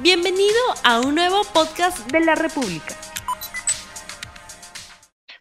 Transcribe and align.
Bienvenido 0.00 0.60
a 0.84 1.00
un 1.00 1.16
nuevo 1.16 1.42
podcast 1.52 2.08
de 2.12 2.20
la 2.20 2.36
República. 2.36 2.94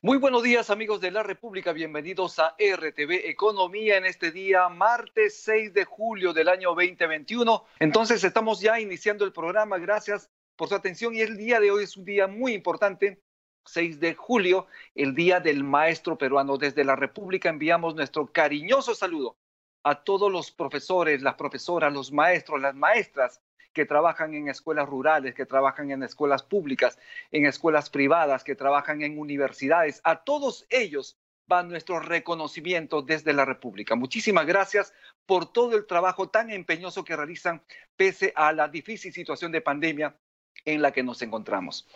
Muy 0.02 0.18
buenos 0.18 0.42
días 0.42 0.72
amigos 0.72 1.00
de 1.00 1.12
la 1.12 1.22
República, 1.22 1.74
bienvenidos 1.74 2.40
a 2.40 2.56
RTV 2.58 3.30
Economía 3.30 3.98
en 3.98 4.06
este 4.06 4.32
día, 4.32 4.68
martes 4.68 5.40
6 5.44 5.76
de 5.76 5.86
julio 5.86 6.34
del 6.34 6.50
año 6.50 6.70
2021. 6.70 7.66
Entonces 7.78 8.24
estamos 8.24 8.60
ya 8.60 8.80
iniciando 8.80 9.26
el 9.26 9.32
programa, 9.32 9.78
gracias 9.78 10.32
por 10.56 10.70
su 10.70 10.74
atención 10.74 11.14
y 11.14 11.22
el 11.22 11.38
día 11.38 11.60
de 11.60 11.70
hoy 11.70 11.84
es 11.84 11.96
un 11.96 12.06
día 12.06 12.26
muy 12.26 12.54
importante 12.54 13.22
6 13.66 14.00
de 14.00 14.16
julio, 14.16 14.66
el 14.96 15.14
Día 15.14 15.40
del 15.40 15.64
Maestro 15.64 16.18
Peruano. 16.18 16.58
Desde 16.58 16.84
la 16.84 16.96
República 16.96 17.50
enviamos 17.50 17.94
nuestro 17.94 18.26
cariñoso 18.32 18.96
saludo 18.96 19.38
a 19.84 20.04
todos 20.04 20.32
los 20.32 20.50
profesores, 20.50 21.22
las 21.22 21.36
profesoras, 21.36 21.94
los 21.94 22.12
maestros, 22.12 22.60
las 22.60 22.74
maestras 22.74 23.40
que 23.78 23.86
trabajan 23.86 24.34
en 24.34 24.50
escuelas 24.50 24.90
rurales, 24.90 25.36
que 25.36 25.46
trabajan 25.46 25.92
en 25.92 26.02
escuelas 26.02 26.42
públicas, 26.42 26.98
en 27.30 27.46
escuelas 27.46 27.92
privadas, 27.92 28.44
que 28.44 28.56
trabajan 28.56 29.04
en 29.04 29.20
universidades. 29.20 30.02
A 30.04 30.24
todos 30.24 30.66
ellos 30.72 31.16
va 31.50 31.62
nuestro 31.62 32.00
reconocimiento 32.00 33.04
desde 33.04 33.34
la 33.34 33.46
República. 33.46 33.94
Muchísimas 33.94 34.48
gracias 34.48 34.96
por 35.28 35.54
todo 35.54 35.78
el 35.78 35.86
trabajo 35.86 36.28
tan 36.28 36.50
empeñoso 36.50 37.04
que 37.04 37.16
realizan 37.16 37.62
pese 37.96 38.34
a 38.36 38.52
la 38.52 38.68
difícil 38.68 39.14
situación 39.14 39.52
de 39.52 39.62
pandemia 39.62 40.18
en 40.66 40.82
la 40.82 40.92
que 40.92 41.04
nos 41.04 41.22
encontramos. 41.22 41.88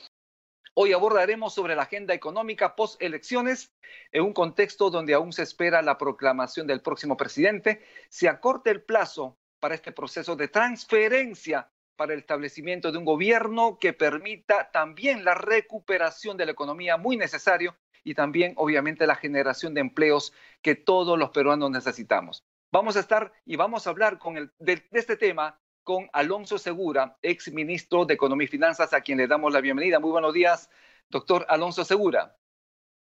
Hoy 0.75 0.93
abordaremos 0.93 1.55
sobre 1.55 1.75
la 1.75 1.81
agenda 1.81 2.13
económica 2.13 2.75
post-elecciones 2.75 3.73
en 4.11 4.21
un 4.21 4.33
contexto 4.33 4.91
donde 4.91 5.15
aún 5.15 5.33
se 5.33 5.41
espera 5.41 5.81
la 5.81 5.97
proclamación 5.97 6.67
del 6.67 6.83
próximo 6.83 7.17
presidente. 7.17 7.81
Se 8.07 8.29
acorta 8.29 8.69
el 8.69 8.83
plazo 8.83 9.35
para 9.61 9.75
este 9.75 9.93
proceso 9.93 10.35
de 10.35 10.49
transferencia 10.49 11.71
para 11.95 12.13
el 12.13 12.19
establecimiento 12.19 12.91
de 12.91 12.97
un 12.97 13.05
gobierno 13.05 13.77
que 13.79 13.93
permita 13.93 14.71
también 14.71 15.23
la 15.23 15.35
recuperación 15.35 16.35
de 16.35 16.47
la 16.47 16.51
economía, 16.51 16.97
muy 16.97 17.15
necesario, 17.15 17.77
y 18.03 18.15
también, 18.15 18.53
obviamente, 18.57 19.05
la 19.05 19.15
generación 19.15 19.75
de 19.75 19.81
empleos 19.81 20.33
que 20.63 20.73
todos 20.73 21.19
los 21.19 21.29
peruanos 21.29 21.69
necesitamos. 21.69 22.43
Vamos 22.71 22.97
a 22.97 23.01
estar 23.01 23.31
y 23.45 23.55
vamos 23.55 23.85
a 23.85 23.91
hablar 23.91 24.17
con 24.17 24.35
el, 24.35 24.51
de, 24.57 24.83
este 24.91 25.15
tema 25.15 25.59
con 25.83 26.09
Alonso 26.11 26.57
Segura, 26.57 27.17
ex 27.21 27.51
ministro 27.51 28.05
de 28.05 28.15
Economía 28.15 28.45
y 28.45 28.47
Finanzas, 28.47 28.93
a 28.93 29.01
quien 29.01 29.19
le 29.19 29.27
damos 29.27 29.53
la 29.53 29.61
bienvenida. 29.61 29.99
Muy 29.99 30.09
buenos 30.09 30.33
días, 30.33 30.71
doctor 31.07 31.45
Alonso 31.49 31.85
Segura. 31.85 32.35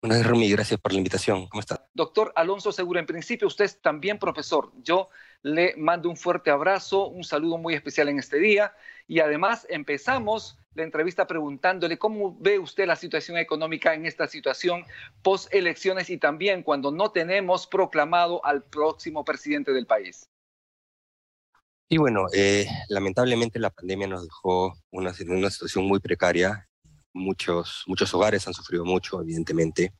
Buenas 0.03 0.27
Rumi. 0.27 0.51
Gracias 0.51 0.81
por 0.81 0.91
la 0.91 0.97
invitación. 0.97 1.47
¿Cómo 1.47 1.61
está? 1.61 1.87
Doctor 1.93 2.33
Alonso 2.35 2.73
Segura, 2.73 2.99
en 2.99 3.05
principio 3.05 3.47
usted 3.47 3.63
es 3.63 3.81
también 3.81 4.19
profesor. 4.19 4.73
Yo 4.83 5.07
le 5.43 5.75
mando 5.77 6.09
un 6.09 6.17
fuerte 6.17 6.51
abrazo, 6.51 7.07
un 7.07 7.23
saludo 7.23 7.57
muy 7.57 7.73
especial 7.73 8.09
en 8.09 8.19
este 8.19 8.37
día 8.37 8.73
y 9.07 9.21
además 9.21 9.65
empezamos 9.69 10.57
la 10.73 10.83
entrevista 10.83 11.25
preguntándole 11.25 11.97
cómo 11.97 12.35
ve 12.37 12.59
usted 12.59 12.85
la 12.85 12.97
situación 12.97 13.37
económica 13.37 13.93
en 13.93 14.05
esta 14.05 14.27
situación 14.27 14.83
post 15.21 15.53
elecciones 15.53 16.09
y 16.09 16.17
también 16.17 16.63
cuando 16.63 16.91
no 16.91 17.11
tenemos 17.11 17.65
proclamado 17.65 18.45
al 18.45 18.61
próximo 18.61 19.23
presidente 19.23 19.71
del 19.71 19.85
país. 19.85 20.27
Y 21.87 21.97
bueno, 21.97 22.25
eh, 22.33 22.67
lamentablemente 22.89 23.57
la 23.57 23.69
pandemia 23.69 24.07
nos 24.07 24.23
dejó 24.23 24.73
una, 24.91 25.13
una 25.29 25.49
situación 25.49 25.85
muy 25.85 26.01
precaria 26.01 26.67
muchos, 27.13 27.83
muchos 27.87 28.13
hogares 28.13 28.47
han 28.47 28.53
sufrido 28.53 28.85
mucho, 28.85 29.21
evidentemente, 29.21 29.93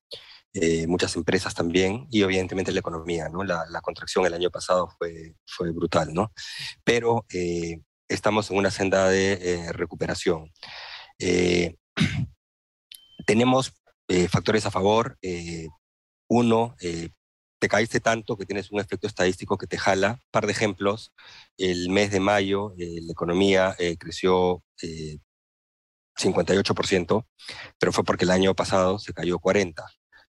eh, 0.55 0.85
muchas 0.85 1.15
empresas 1.15 1.55
también, 1.55 2.05
y 2.11 2.21
evidentemente 2.21 2.71
la 2.71 2.79
economía, 2.79 3.27
¿no? 3.27 3.43
La, 3.43 3.81
contracción 3.81 4.25
el 4.25 4.35
año 4.35 4.51
pasado 4.51 4.87
fue, 4.99 5.35
fue 5.47 5.71
brutal, 5.71 6.13
¿no? 6.13 6.31
Pero 6.83 7.25
eh, 7.33 7.81
estamos 8.07 8.51
en 8.51 8.57
una 8.57 8.69
senda 8.69 9.09
de 9.09 9.33
eh, 9.33 9.73
recuperación. 9.73 10.51
tenemos 13.25 13.73
factores 14.29 14.65
a 14.65 14.71
favor. 14.71 15.17
uno, 16.27 16.75
te 17.59 17.69
caíste 17.69 17.99
tanto 17.99 18.37
que 18.37 18.45
tienes 18.45 18.71
un 18.71 18.79
efecto 18.79 19.07
estadístico 19.07 19.57
que 19.57 19.67
te 19.67 19.77
jala. 19.77 20.19
Par 20.31 20.45
de 20.45 20.51
ejemplos, 20.51 21.13
el 21.57 21.89
mes 21.89 22.11
de 22.11 22.19
mayo 22.19 22.73
la 22.77 23.11
economía 23.11 23.75
creció 23.97 24.63
58%, 26.17 27.27
pero 27.79 27.91
fue 27.91 28.03
porque 28.03 28.25
el 28.25 28.31
año 28.31 28.55
pasado 28.55 28.99
se 28.99 29.13
cayó 29.13 29.39
40%. 29.39 29.75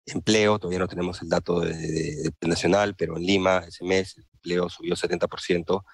Empleo, 0.07 0.59
todavía 0.59 0.81
no 0.81 0.89
tenemos 0.89 1.23
el 1.23 1.29
dato 1.29 1.61
de, 1.61 2.33
nacional, 2.41 2.97
pero 2.97 3.17
en 3.17 3.23
Lima 3.23 3.59
ese 3.59 3.85
mes 3.85 4.17
el 4.17 4.25
empleo 4.33 4.69
subió 4.69 4.97
70%, 4.97 5.85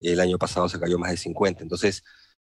el 0.00 0.20
año 0.20 0.38
pasado 0.38 0.68
se 0.68 0.78
cayó 0.80 0.98
más 0.98 1.10
de 1.10 1.18
50%. 1.18 1.60
Entonces, 1.60 2.02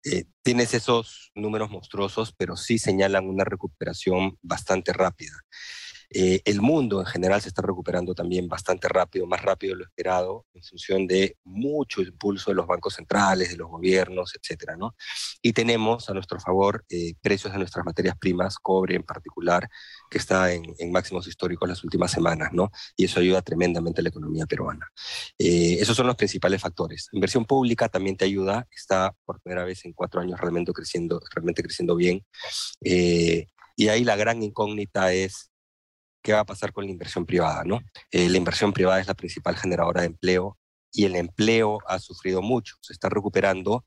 eh, 0.05 0.25
tienes 0.43 0.73
esos 0.73 1.31
números 1.35 1.71
monstruosos, 1.71 2.33
pero 2.37 2.57
sí 2.57 2.79
señalan 2.79 3.27
una 3.27 3.45
recuperación 3.45 4.39
bastante 4.41 4.93
rápida. 4.93 5.35
Eh, 6.13 6.43
el 6.45 6.61
mundo 6.61 6.99
en 6.99 7.07
general 7.07 7.41
se 7.41 7.49
está 7.49 7.63
recuperando 7.63 8.15
también 8.15 8.49
bastante 8.49 8.89
rápido, 8.89 9.29
más 9.29 9.43
rápido 9.43 9.75
de 9.75 9.79
lo 9.79 9.85
esperado, 9.85 10.47
en 10.55 10.63
función 10.65 11.07
de 11.07 11.37
mucho 11.45 12.03
impulso 12.03 12.51
de 12.51 12.57
los 12.57 12.67
bancos 12.67 12.95
centrales, 12.95 13.51
de 13.51 13.57
los 13.57 13.69
gobiernos, 13.69 14.35
etcétera, 14.35 14.77
¿no? 14.77 14.97
Y 15.41 15.53
tenemos 15.53 16.11
a 16.11 16.15
nuestro 16.15 16.41
favor 16.41 16.85
eh, 16.89 17.15
precios 17.21 17.53
de 17.53 17.61
nuestras 17.61 17.85
materias 17.85 18.17
primas, 18.19 18.57
cobre 18.59 18.97
en 18.97 19.05
particular, 19.05 19.69
que 20.11 20.19
está 20.19 20.53
en, 20.53 20.65
máximos 20.91 21.29
históricos 21.29 21.69
las 21.69 21.85
últimas 21.85 22.11
semanas, 22.11 22.51
¿no? 22.53 22.73
Y 22.97 23.05
eso 23.05 23.21
ayuda 23.21 23.41
tremendamente 23.43 24.01
a 24.01 24.03
la 24.03 24.09
economía 24.09 24.47
peruana. 24.47 24.91
Eh, 25.39 25.77
esos 25.79 25.97
son 25.97 26.09
los 26.09 26.17
principales 26.17 26.61
factores. 26.61 27.09
Inversión 27.13 27.45
pública 27.45 27.89
también 27.89 28.17
te 28.17 28.25
ayuda, 28.25 28.67
está 28.75 29.15
por 29.25 29.41
primera 29.41 29.65
vez 29.65 29.85
en 29.85 29.93
cuatro 29.93 30.21
años 30.21 30.41
realmente 30.41 30.73
creciendo, 30.73 31.21
realmente 31.33 31.63
creciendo 31.63 31.95
bien. 31.95 32.25
y 33.77 33.89
ahí 33.89 34.05
la 34.05 34.17
gran 34.17 34.43
incógnita 34.43 35.13
es 35.13 35.50
qué 36.23 36.33
va 36.33 36.41
a 36.41 36.47
pasar 36.47 36.73
con 36.73 36.85
la 36.85 36.91
inversión 36.91 37.27
privada, 37.27 37.65
¿no? 37.65 37.81
Eh, 38.11 38.29
la 38.29 38.37
inversión 38.37 38.73
privada 38.73 39.01
es 39.01 39.07
la 39.07 39.15
principal 39.15 39.57
generadora 39.57 40.03
de 40.03 40.09
empleo 40.09 40.59
y 40.93 41.05
el 41.05 41.17
empleo 41.17 41.79
ha 41.87 41.99
sufrido 41.99 42.43
mucho, 42.43 42.77
se 42.81 42.93
está 42.93 43.09
recuperando, 43.09 43.85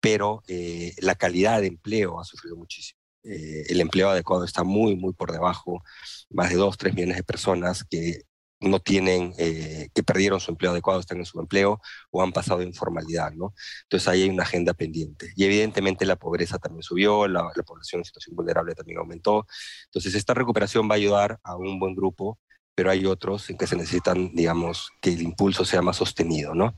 pero 0.00 0.42
eh, 0.48 0.94
la 0.98 1.14
calidad 1.16 1.60
de 1.60 1.68
empleo 1.68 2.20
ha 2.20 2.24
sufrido 2.24 2.56
muchísimo. 2.56 3.00
Eh, 3.24 3.64
el 3.68 3.80
empleo 3.80 4.10
adecuado 4.10 4.44
está 4.44 4.62
muy, 4.62 4.94
muy 4.96 5.12
por 5.12 5.32
debajo, 5.32 5.82
más 6.30 6.50
de 6.50 6.56
2, 6.56 6.76
3 6.78 6.94
millones 6.94 7.16
de 7.16 7.24
personas 7.24 7.84
que 7.84 8.22
no 8.60 8.80
tienen, 8.80 9.34
eh, 9.38 9.88
que 9.94 10.02
perdieron 10.02 10.40
su 10.40 10.50
empleo 10.50 10.70
adecuado, 10.72 11.00
están 11.00 11.18
en 11.18 11.26
su 11.26 11.38
empleo 11.40 11.80
o 12.10 12.22
han 12.22 12.32
pasado 12.32 12.60
de 12.60 12.66
informalidad, 12.66 13.32
¿no? 13.32 13.54
Entonces 13.82 14.08
ahí 14.08 14.22
hay 14.22 14.30
una 14.30 14.44
agenda 14.44 14.72
pendiente. 14.74 15.32
Y 15.36 15.44
evidentemente 15.44 16.06
la 16.06 16.16
pobreza 16.16 16.58
también 16.58 16.82
subió, 16.82 17.28
la, 17.28 17.50
población 17.66 18.00
en 18.00 18.04
situación 18.04 18.36
vulnerable 18.36 18.74
también 18.74 18.98
aumentó. 18.98 19.46
Entonces 19.86 20.14
esta 20.14 20.34
recuperación 20.34 20.88
va 20.88 20.94
a 20.94 20.96
ayudar 20.96 21.38
a 21.42 21.56
un 21.56 21.78
buen 21.78 21.94
grupo, 21.94 22.38
pero 22.74 22.90
hay 22.90 23.06
otros 23.06 23.48
en 23.50 23.58
que 23.58 23.66
se 23.66 23.76
necesitan, 23.76 24.34
digamos, 24.34 24.90
que 25.00 25.10
el 25.10 25.22
impulso 25.22 25.64
sea 25.64 25.82
más 25.82 25.96
sostenido, 25.96 26.54
¿no? 26.54 26.74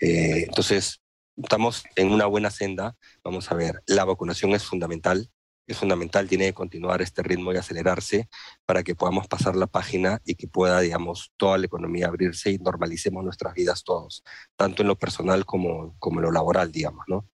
Eh, 0.00 0.44
entonces 0.48 1.00
estamos 1.36 1.84
en 1.96 2.10
una 2.10 2.26
buena 2.26 2.50
senda. 2.50 2.96
Vamos 3.24 3.50
a 3.50 3.54
ver, 3.54 3.82
la 3.86 4.04
vacunación 4.04 4.52
es 4.52 4.64
fundamental 4.64 5.30
es 5.66 5.78
fundamental, 5.78 6.28
tiene 6.28 6.46
que 6.46 6.54
continuar 6.54 7.02
este 7.02 7.22
ritmo 7.22 7.52
y 7.52 7.56
acelerarse 7.56 8.28
para 8.66 8.82
que 8.82 8.94
podamos 8.94 9.28
pasar 9.28 9.56
la 9.56 9.66
página 9.66 10.20
y 10.24 10.34
que 10.34 10.48
pueda, 10.48 10.80
digamos, 10.80 11.32
toda 11.36 11.58
la 11.58 11.66
economía 11.66 12.08
abrirse 12.08 12.50
y 12.50 12.58
normalicemos 12.58 13.24
nuestras 13.24 13.54
vidas 13.54 13.84
todos, 13.84 14.24
tanto 14.56 14.82
en 14.82 14.88
lo 14.88 14.96
personal 14.96 15.44
como, 15.44 15.94
como 15.98 16.20
en 16.20 16.24
lo 16.24 16.32
laboral, 16.32 16.72
digamos, 16.72 17.04
¿no? 17.06 17.28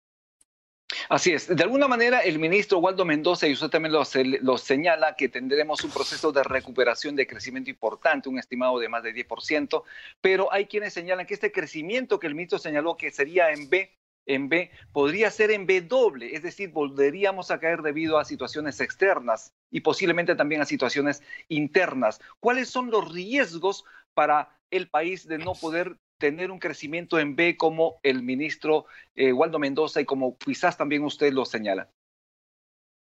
Así 1.10 1.34
es. 1.34 1.54
De 1.54 1.64
alguna 1.64 1.88
manera, 1.88 2.22
el 2.22 2.40
ministro 2.40 2.80
Waldo 2.80 3.04
Mendoza, 3.04 3.46
y 3.48 3.54
usted 3.54 3.68
también 3.68 3.92
lo, 3.92 4.04
lo, 4.42 4.58
señala, 4.58 5.16
que 5.16 5.28
tendremos 5.28 5.84
un 5.84 5.92
proceso 5.92 6.32
de 6.32 6.44
recuperación 6.44 7.16
de 7.16 7.28
crecimiento 7.28 7.70
importante, 7.70 8.30
un 8.30 8.40
estimado 8.40 8.80
de 8.80 8.88
más 8.88 9.04
de 9.04 9.14
10%, 9.14 9.84
pero 10.22 10.52
hay 10.52 10.66
quienes 10.66 10.94
señalan 10.94 11.26
que 11.26 11.34
este 11.34 11.52
crecimiento 11.52 12.20
que 12.20 12.28
el 12.28 12.36
ministro 12.36 12.58
señaló 12.58 12.96
que 12.96 13.12
sería 13.12 13.52
en 13.52 13.70
B 13.70 13.98
en 14.28 14.50
B, 14.50 14.70
podría 14.92 15.32
ser 15.32 15.52
en 15.52 15.66
B 15.66 15.82
doble, 15.82 16.36
es 16.36 16.44
decir, 16.44 16.70
volveríamos 16.70 17.50
a 17.50 17.60
caer 17.60 17.82
debido 17.82 18.20
a 18.20 18.26
situaciones 18.26 18.80
externas 18.80 19.54
y 19.72 19.82
posiblemente 19.82 20.36
también 20.36 20.62
a 20.62 20.66
situaciones 20.66 21.24
internas. 21.48 22.20
¿Cuáles 22.40 22.70
son 22.70 22.92
los 22.92 23.12
riesgos 23.12 23.86
para 24.14 24.60
el 24.70 24.90
país 24.90 25.28
de 25.28 25.38
no 25.38 25.54
poder 25.54 25.98
tener 26.20 26.52
un 26.52 26.60
crecimiento 26.60 27.20
en 27.20 27.36
B 27.36 27.58
como 27.58 28.00
el 28.04 28.22
ministro 28.22 28.86
eh, 29.16 29.32
Waldo 29.32 29.60
Mendoza 29.60 30.02
y 30.02 30.06
como 30.06 30.38
quizás 30.38 30.78
también 30.78 31.04
usted 31.04 31.32
lo 31.32 31.46
señala? 31.46 31.90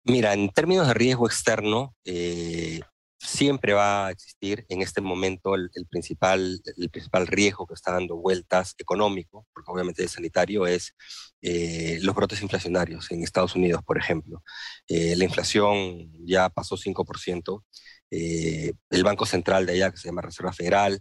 Mira, 0.03 0.33
en 0.33 0.49
términos 0.49 0.87
de 0.87 0.93
riesgo 0.93 1.27
externo, 1.27 1.93
eh, 2.05 2.79
siempre 3.23 3.73
va 3.73 4.07
a 4.07 4.11
existir 4.11 4.65
en 4.67 4.81
este 4.81 4.99
momento 4.99 5.53
el, 5.55 5.69
principal, 5.89 6.59
el 6.77 6.89
principal 6.89 7.27
riesgo 7.27 7.67
que 7.67 7.75
está 7.75 7.91
dando 7.91 8.17
vueltas 8.17 8.73
económico, 8.79 9.45
porque 9.53 9.71
obviamente 9.71 10.01
el 10.01 10.09
sanitario, 10.09 10.65
es 10.65 10.95
eh, 11.41 11.99
los 12.01 12.15
brotes 12.15 12.41
inflacionarios 12.41 13.11
en 13.11 13.23
Estados 13.23 13.55
Unidos, 13.55 13.83
por 13.85 13.97
ejemplo. 13.97 14.43
Eh, 14.87 15.15
la 15.15 15.25
inflación 15.25 16.11
ya 16.25 16.49
pasó 16.49 16.77
5%. 16.77 17.63
Eh, 18.09 18.73
el 18.89 19.03
Banco 19.03 19.25
Central 19.25 19.65
de 19.65 19.73
allá, 19.73 19.91
que 19.91 19.97
se 19.97 20.07
llama 20.09 20.21
Reserva 20.23 20.51
Federal, 20.51 20.99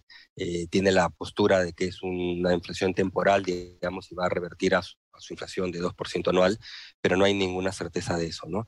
tiene 0.71 0.91
la 0.91 1.11
postura 1.11 1.63
de 1.63 1.75
que 1.75 1.87
es 1.87 2.03
una 2.03 2.55
inflación 2.55 2.95
temporal, 2.95 3.45
digamos, 3.45 4.11
y 4.11 4.15
va 4.15 4.27
a 4.27 4.31
revertir 4.31 4.75
a 4.75 4.83
su, 5.21 5.33
inflación 5.33 5.71
de 5.71 5.81
2% 5.81 6.29
anual, 6.31 6.59
pero 7.01 7.17
no 7.17 7.25
hay 7.25 7.35
ninguna 7.35 7.73
certeza 7.73 8.17
de 8.17 8.27
eso. 8.27 8.47
¿no? 8.49 8.67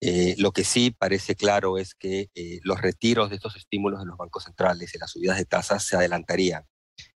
Eh, 0.00 0.34
lo 0.38 0.52
que 0.52 0.64
sí 0.64 0.90
parece 0.90 1.34
claro 1.34 1.78
es 1.78 1.94
que 1.94 2.30
eh, 2.34 2.60
los 2.62 2.80
retiros 2.80 3.30
de 3.30 3.36
estos 3.36 3.56
estímulos 3.56 4.00
de 4.00 4.06
los 4.06 4.16
bancos 4.16 4.44
centrales 4.44 4.94
y 4.94 4.98
las 4.98 5.10
subidas 5.10 5.38
de 5.38 5.44
tasas 5.44 5.84
se 5.84 5.96
adelantarían 5.96 6.66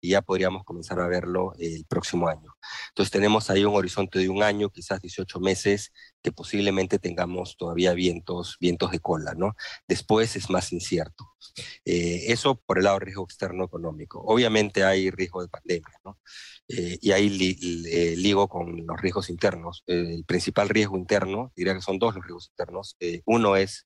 y 0.02 0.10
ya 0.10 0.22
podríamos 0.22 0.64
comenzar 0.64 1.00
a 1.00 1.08
verlo 1.08 1.54
el 1.60 1.86
próximo 1.86 2.28
año. 2.28 2.56
Entonces 2.90 3.12
tenemos 3.12 3.50
ahí 3.50 3.66
un 3.66 3.76
horizonte 3.76 4.20
de 4.20 4.30
un 4.30 4.44
año, 4.44 4.70
quizás 4.70 5.02
18 5.02 5.40
meses, 5.40 5.92
que 6.22 6.32
posiblemente 6.32 7.00
tengamos 7.00 7.56
todavía 7.58 7.94
vientos, 7.94 8.58
vientos 8.60 8.92
de 8.92 9.00
cola, 9.00 9.34
¿no? 9.36 9.56
Después 9.88 10.36
es 10.36 10.50
más 10.50 10.74
incierto. 10.74 11.26
Eh, 11.86 12.32
eso 12.32 12.56
por 12.66 12.80
el 12.80 12.86
lado 12.86 13.00
riesgo 13.00 13.24
externo 13.24 13.66
económico. 13.66 14.22
Obviamente 14.26 14.84
hay 14.84 15.10
riesgo 15.12 15.42
de 15.42 15.50
pandemia, 15.50 16.00
¿no? 16.04 16.20
Eh, 16.68 16.98
y 17.02 17.12
ahí 17.12 17.58
eh, 17.92 18.16
ligo 18.18 18.48
con 18.48 18.86
los 18.86 19.00
riesgos 19.02 19.30
internos. 19.30 19.84
el 19.88 20.26
principal 20.26 20.70
riesgo 20.70 20.98
interno, 20.98 21.52
diría 21.56 21.76
que 21.76 21.82
son 21.82 22.00
dos 22.00 22.16
los 22.16 22.24
riesgos 22.24 22.50
internos. 22.50 22.98
uno 23.26 23.56
es 23.56 23.86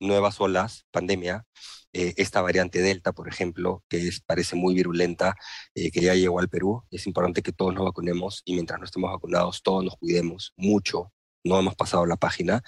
nuevas 0.00 0.40
olas, 0.40 0.86
pandemia, 0.90 1.46
eh, 1.92 2.14
esta 2.18 2.40
variante 2.40 2.80
Delta, 2.80 3.12
por 3.12 3.28
ejemplo, 3.28 3.84
que 3.88 4.08
es, 4.08 4.20
parece 4.20 4.56
muy 4.56 4.74
virulenta, 4.74 5.36
eh, 5.74 5.90
que 5.90 6.00
ya 6.00 6.14
llegó 6.14 6.38
al 6.40 6.48
Perú. 6.48 6.84
Es 6.90 7.06
importante 7.06 7.42
que 7.42 7.52
todos 7.52 7.74
nos 7.74 7.84
vacunemos 7.84 8.42
y 8.44 8.54
mientras 8.54 8.78
no 8.78 8.84
estemos 8.84 9.10
vacunados, 9.10 9.62
todos 9.62 9.84
nos 9.84 9.96
cuidemos 9.96 10.52
mucho. 10.56 11.12
No 11.42 11.58
hemos 11.58 11.74
pasado 11.74 12.04
la 12.06 12.16
página. 12.16 12.62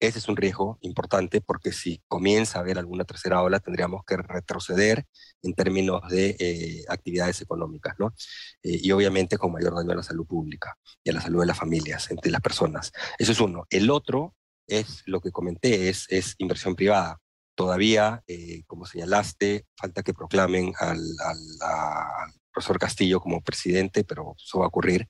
Ese 0.00 0.18
es 0.18 0.28
un 0.28 0.36
riesgo 0.36 0.78
importante 0.80 1.40
porque 1.42 1.72
si 1.72 2.02
comienza 2.08 2.58
a 2.58 2.62
haber 2.62 2.78
alguna 2.78 3.04
tercera 3.04 3.42
ola, 3.42 3.60
tendríamos 3.60 4.02
que 4.06 4.16
retroceder 4.16 5.04
en 5.42 5.54
términos 5.54 6.00
de 6.08 6.34
eh, 6.38 6.84
actividades 6.88 7.42
económicas, 7.42 7.94
¿no? 7.98 8.14
y 8.62 8.90
obviamente 8.92 9.36
con 9.36 9.52
mayor 9.52 9.74
daño 9.74 9.92
a 9.92 9.96
la 9.96 10.02
salud 10.02 10.26
pública 10.26 10.78
y 11.04 11.10
a 11.10 11.12
la 11.12 11.20
salud 11.20 11.40
de 11.40 11.46
las 11.46 11.58
familias, 11.58 12.10
entre 12.10 12.32
las 12.32 12.40
personas. 12.40 12.92
Eso 13.18 13.32
es 13.32 13.40
uno. 13.40 13.66
El 13.68 13.90
otro 13.90 14.34
es 14.66 15.02
lo 15.06 15.20
que 15.20 15.30
comenté, 15.30 15.88
es, 15.88 16.06
es 16.10 16.34
inversión 16.38 16.74
privada 16.74 17.20
todavía, 17.54 18.22
eh, 18.26 18.62
como 18.66 18.86
señalaste, 18.86 19.66
falta 19.76 20.02
que 20.02 20.14
proclamen 20.14 20.72
al, 20.78 21.00
profesor 22.52 22.78
Castillo 22.78 23.20
como 23.20 23.42
presidente, 23.42 24.04
pero 24.04 24.36
eso 24.38 24.60
va 24.60 24.66
a 24.66 24.68
ocurrir. 24.68 25.08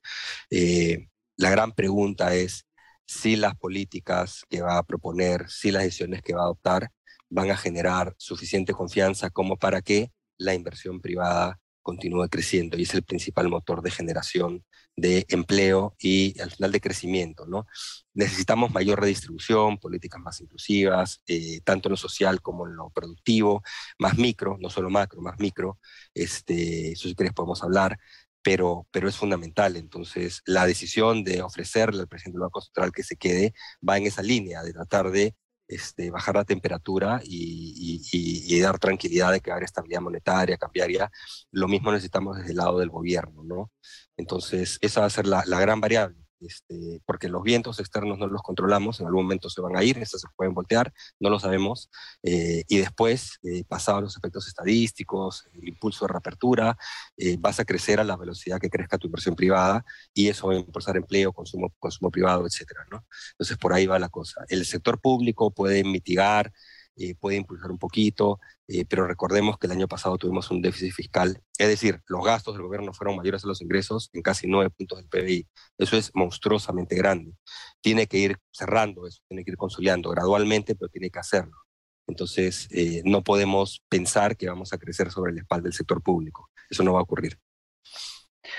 Eh, 0.49 1.07
la 1.37 1.51
gran 1.51 1.73
pregunta 1.73 2.33
es 2.33 2.65
si 3.05 3.35
las 3.35 3.55
políticas 3.55 4.41
que 4.49 4.61
va 4.61 4.77
a 4.77 4.83
proponer, 4.83 5.47
si 5.49 5.69
las 5.69 5.83
decisiones 5.83 6.23
que 6.23 6.33
va 6.33 6.41
a 6.41 6.45
adoptar 6.45 6.89
van 7.29 7.51
a 7.51 7.57
generar 7.57 8.15
suficiente 8.17 8.73
confianza 8.73 9.29
como 9.29 9.57
para 9.57 9.81
que 9.81 10.11
la 10.37 10.55
inversión 10.55 11.01
privada 11.01 11.59
continúe 11.85 12.27
creciendo 12.29 12.77
y 12.77 12.81
es 12.81 12.95
el 12.95 13.03
principal 13.03 13.47
motor 13.47 13.83
de 13.83 13.91
generación 13.91 14.65
de 14.95 15.25
empleo 15.29 15.95
y 15.99 16.39
al 16.41 16.49
final 16.49 16.71
de 16.71 16.81
crecimiento. 16.81 17.45
¿no? 17.45 17.67
Necesitamos 18.15 18.71
mayor 18.71 18.99
redistribución, 18.99 19.77
políticas 19.77 20.19
más 20.19 20.41
inclusivas, 20.41 21.21
eh, 21.27 21.61
tanto 21.63 21.87
en 21.87 21.91
lo 21.91 21.97
social 21.97 22.41
como 22.41 22.67
en 22.67 22.75
lo 22.75 22.89
productivo, 22.89 23.61
más 23.99 24.17
micro, 24.17 24.57
no 24.59 24.71
solo 24.71 24.89
macro, 24.89 25.21
más 25.21 25.39
micro. 25.39 25.77
Este, 26.15 26.93
eso 26.93 27.07
si 27.07 27.13
quieres 27.13 27.33
podemos 27.33 27.61
hablar, 27.61 27.99
pero, 28.41 28.87
pero 28.89 29.07
es 29.07 29.15
fundamental. 29.15 29.75
Entonces, 29.75 30.41
la 30.45 30.65
decisión 30.65 31.23
de 31.23 31.43
ofrecerle 31.43 32.01
al 32.01 32.07
presidente 32.07 32.37
del 32.37 32.45
Banco 32.45 32.61
Central 32.61 32.91
que 32.91 33.03
se 33.03 33.15
quede 33.15 33.53
va 33.87 33.97
en 33.97 34.07
esa 34.07 34.23
línea, 34.23 34.63
de 34.63 34.73
tratar 34.73 35.11
de 35.11 35.35
este, 35.67 36.11
bajar 36.11 36.35
la 36.35 36.45
temperatura 36.45 37.21
y, 37.23 38.59
dar 38.61 38.79
tranquilidad 38.79 39.31
de 39.31 39.41
que 39.41 39.51
haya 39.51 39.65
estabilidad 39.65 40.01
monetaria, 40.01 40.57
cambiaria. 40.57 41.11
Lo 41.51 41.67
mismo 41.67 41.91
necesitamos 41.91 42.37
desde 42.37 42.51
el 42.51 42.57
lado 42.57 42.79
del 42.79 42.89
gobierno, 42.89 43.43
¿no? 43.43 43.71
Entonces, 44.17 44.77
esa 44.81 45.01
va 45.01 45.07
a 45.07 45.09
ser 45.09 45.27
la 45.27 45.59
gran 45.59 45.79
variable. 45.81 46.24
Este, 46.41 47.01
porque 47.05 47.29
los 47.29 47.43
vientos 47.43 47.79
externos 47.79 48.17
no 48.17 48.27
los 48.27 48.41
controlamos, 48.41 48.99
en 48.99 49.07
algún 49.07 49.23
momento 49.23 49.49
se 49.49 49.61
van 49.61 49.77
a 49.77 49.83
ir, 49.83 49.97
estos 49.99 50.21
se 50.21 50.27
pueden 50.35 50.53
voltear, 50.53 50.93
no 51.19 51.29
lo 51.29 51.39
sabemos, 51.39 51.89
eh, 52.23 52.63
y 52.67 52.77
después, 52.77 53.39
eh, 53.43 53.63
pasados 53.67 54.03
los 54.03 54.17
efectos 54.17 54.47
estadísticos, 54.47 55.45
el 55.53 55.69
impulso 55.69 56.05
de 56.05 56.11
reapertura, 56.11 56.77
eh, 57.17 57.37
vas 57.39 57.59
a 57.59 57.65
crecer 57.65 57.99
a 57.99 58.03
la 58.03 58.17
velocidad 58.17 58.59
que 58.59 58.69
crezca 58.69 58.97
tu 58.97 59.07
inversión 59.07 59.35
privada, 59.35 59.85
y 60.13 60.27
eso 60.27 60.47
va 60.47 60.53
a 60.53 60.57
impulsar 60.57 60.97
empleo, 60.97 61.31
consumo, 61.31 61.73
consumo 61.79 62.11
privado, 62.11 62.45
etcétera, 62.45 62.85
¿no? 62.91 63.05
Entonces, 63.31 63.57
por 63.57 63.73
ahí 63.73 63.85
va 63.85 63.97
la 63.97 64.09
cosa. 64.09 64.43
El 64.49 64.65
sector 64.65 64.99
público 64.99 65.51
puede 65.51 65.83
mitigar 65.83 66.51
eh, 66.97 67.15
puede 67.15 67.37
impulsar 67.37 67.71
un 67.71 67.77
poquito, 67.77 68.39
eh, 68.67 68.85
pero 68.85 69.05
recordemos 69.05 69.57
que 69.57 69.67
el 69.67 69.73
año 69.73 69.87
pasado 69.87 70.17
tuvimos 70.17 70.49
un 70.51 70.61
déficit 70.61 70.93
fiscal, 70.93 71.41
es 71.57 71.67
decir, 71.67 72.01
los 72.07 72.23
gastos 72.23 72.53
del 72.55 72.63
gobierno 72.63 72.93
fueron 72.93 73.17
mayores 73.17 73.43
a 73.43 73.47
los 73.47 73.61
ingresos 73.61 74.09
en 74.13 74.21
casi 74.21 74.47
nueve 74.47 74.69
puntos 74.69 74.99
del 74.99 75.07
PBI. 75.07 75.47
Eso 75.77 75.97
es 75.97 76.11
monstruosamente 76.13 76.95
grande. 76.95 77.33
Tiene 77.81 78.07
que 78.07 78.17
ir 78.17 78.37
cerrando 78.51 79.07
eso, 79.07 79.21
tiene 79.27 79.43
que 79.43 79.51
ir 79.51 79.57
consolidando 79.57 80.09
gradualmente, 80.09 80.75
pero 80.75 80.89
tiene 80.89 81.09
que 81.09 81.19
hacerlo. 81.19 81.55
Entonces, 82.07 82.67
eh, 82.71 83.01
no 83.03 83.23
podemos 83.23 83.83
pensar 83.89 84.37
que 84.37 84.47
vamos 84.47 84.73
a 84.73 84.77
crecer 84.77 85.11
sobre 85.11 85.33
la 85.33 85.41
espalda 85.41 85.63
del 85.63 85.73
sector 85.73 86.01
público. 86.01 86.49
Eso 86.69 86.83
no 86.83 86.93
va 86.93 86.99
a 86.99 87.03
ocurrir. 87.03 87.39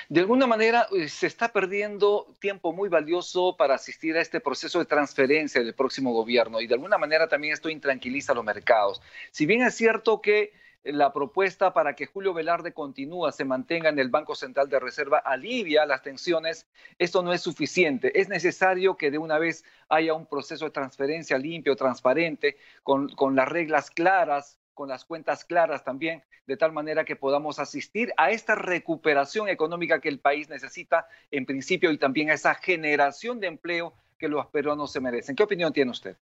De 0.09 0.21
alguna 0.21 0.47
manera 0.47 0.89
eh, 0.93 1.09
se 1.09 1.27
está 1.27 1.53
perdiendo 1.53 2.35
tiempo 2.39 2.73
muy 2.73 2.89
valioso 2.89 3.57
para 3.57 3.75
asistir 3.75 4.17
a 4.17 4.21
este 4.21 4.41
proceso 4.41 4.79
de 4.79 4.85
transferencia 4.85 5.63
del 5.63 5.75
próximo 5.75 6.13
gobierno 6.13 6.61
y 6.61 6.67
de 6.67 6.75
alguna 6.75 6.99
manera 6.99 7.29
también 7.29 7.53
esto 7.53 7.69
intranquiliza 7.69 8.33
a 8.33 8.35
los 8.35 8.45
mercados. 8.45 9.01
Si 9.31 9.47
bien 9.47 9.63
es 9.63 9.75
cierto 9.75 10.21
que 10.21 10.53
la 10.93 11.13
propuesta 11.13 11.73
para 11.73 11.95
que 11.95 12.07
Julio 12.07 12.33
Velarde 12.33 12.73
continúa, 12.73 13.33
se 13.33 13.45
mantenga 13.45 13.89
en 13.89 13.99
el 13.99 14.09
Banco 14.09 14.35
Central 14.35 14.69
de 14.69 14.79
Reserva, 14.79 15.19
alivia 15.19 15.85
las 15.87 16.03
tensiones, 16.03 16.67
esto 16.99 17.23
no 17.23 17.33
es 17.33 17.41
suficiente. 17.41 18.19
Es 18.21 18.29
necesario 18.29 18.97
que 18.97 19.11
de 19.11 19.19
una 19.19 19.39
vez 19.39 19.65
haya 19.89 20.15
un 20.15 20.27
proceso 20.27 20.65
de 20.65 20.71
transferencia 20.71 21.39
limpio, 21.39 21.77
transparente, 21.77 22.57
con, 22.83 23.09
con 23.09 23.35
las 23.35 23.49
reglas 23.49 23.91
claras, 23.91 24.59
con 24.77 24.91
las 24.91 25.05
cuentas 25.05 25.45
claras 25.45 25.83
también, 25.83 26.23
de 26.47 26.57
tal 26.57 26.71
manera 26.71 27.05
que 27.05 27.17
podamos 27.17 27.59
asistir 27.59 28.13
a 28.19 28.31
esta 28.31 28.55
recuperación 28.55 29.49
económica 29.49 30.01
que 30.01 30.11
el 30.11 30.21
país 30.21 30.49
necesita 30.49 31.09
en 31.31 31.47
principio 31.47 31.91
y 31.91 31.99
también 31.99 32.31
a 32.31 32.35
esa 32.35 32.55
generación 32.55 33.41
de 33.41 33.49
empleo 33.49 33.95
que 34.19 34.29
los 34.29 34.47
peruanos 34.49 34.93
se 34.93 35.01
merecen. 35.01 35.35
¿Qué 35.35 35.43
opinión 35.43 35.73
tiene 35.73 35.91
usted? 35.91 36.17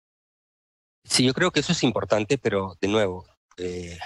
Sí, 1.05 1.25
yo 1.25 1.32
creo 1.32 1.52
que 1.52 1.61
eso 1.61 1.73
es 1.73 1.82
importante, 1.85 2.38
pero 2.38 2.76
de 2.81 2.88
nuevo, 2.88 3.25
eh, 3.56 3.97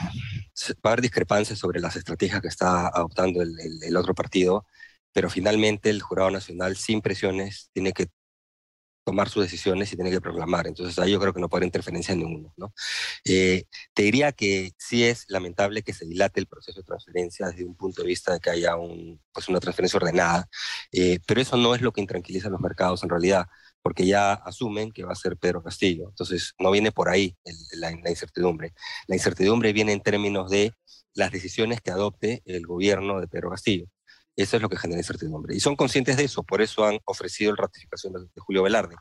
va 0.85 0.91
a 0.91 0.93
haber 0.93 1.01
discrepancias 1.01 1.59
sobre 1.59 1.81
las 1.81 1.97
estrategias 1.97 2.43
que 2.43 2.49
está 2.49 2.89
adoptando 2.89 3.41
el, 3.41 3.57
el 3.83 3.97
otro 3.97 4.15
partido, 4.15 4.67
pero 5.13 5.31
finalmente 5.31 5.89
el 5.89 6.03
Jurado 6.03 6.31
Nacional, 6.31 6.77
sin 6.77 7.01
presiones, 7.01 7.71
tiene 7.73 7.93
que 7.93 8.09
tomar 9.05 9.29
sus 9.29 9.45
decisiones 9.45 9.93
y 9.93 9.97
tiene 9.97 10.11
que 10.11 10.21
proclamar. 10.21 10.67
Entonces 10.67 10.99
ahí 10.99 11.13
yo 11.13 11.21
creo 11.21 11.33
que 11.33 11.41
no 11.41 11.49
puede 11.49 11.67
interferencia 11.67 12.13
en 12.13 12.21
ninguno. 12.21 12.53
¿no? 12.57 12.75
Eh, 13.25 13.65
te 13.93 14.03
diría 14.03 14.33
que 14.33 14.73
sí 14.79 15.05
es 15.05 15.25
lamentable 15.29 15.83
que 15.83 15.93
se 15.93 16.07
dilate 16.07 16.41
el 16.41 16.47
proceso 16.47 16.81
de 16.81 16.85
transferencia 16.85 17.49
desde 17.49 17.65
un 17.65 17.77
punto 17.77 18.03
de 18.03 18.09
vista 18.09 18.33
de 18.33 18.41
que 18.41 18.51
haya 18.51 18.77
un, 18.77 19.21
pues 19.33 19.49
una 19.49 19.61
transferencia 19.61 19.99
ordenada, 19.99 20.49
eh, 20.93 21.21
pero 21.27 21.41
eso 21.41 21.57
no 21.57 21.75
es 21.75 21.83
lo 21.83 21.93
que 21.93 22.01
intranquiliza 22.01 22.49
a 22.49 22.51
los 22.51 22.61
mercados 22.61 23.03
en 23.03 23.11
realidad 23.11 23.47
porque 23.83 24.07
ya 24.07 24.33
asumen 24.33 24.93
que 24.93 25.05
va 25.05 25.13
a 25.13 25.15
ser 25.15 25.37
Pedro 25.37 25.63
Castillo. 25.63 26.09
Entonces, 26.09 26.55
no 26.59 26.71
viene 26.71 26.91
por 26.91 27.11
ahí 27.11 27.37
la, 27.73 27.91
la 28.03 28.09
incertidumbre. 28.11 28.73
La 29.07 29.15
incertidumbre 29.15 29.75
viene 29.75 29.93
en 29.93 30.01
términos 30.01 30.51
de 30.51 30.73
las 31.13 31.31
decisiones 31.31 31.83
que 31.83 31.91
adopte 31.91 32.43
el 32.47 32.67
gobierno 32.67 33.21
de 33.21 33.29
Pedro 33.29 33.51
Castillo. 33.51 33.87
Eso 34.37 34.57
es 34.57 34.63
lo 34.63 34.69
que 34.69 34.77
genera 34.77 35.01
incertidumbre. 35.01 35.55
Y 35.55 35.61
son 35.61 35.77
conscientes 35.77 36.17
de 36.17 36.25
eso, 36.25 36.43
por 36.43 36.61
eso 36.61 36.85
han 36.85 36.99
ofrecido 37.05 37.53
la 37.53 37.63
ratificación 37.63 38.13
de, 38.15 38.41
Julio 38.41 38.63
Velarde. 38.63 38.97